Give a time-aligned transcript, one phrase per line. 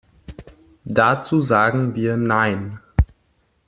[0.83, 2.79] Dazu sagen wir nein.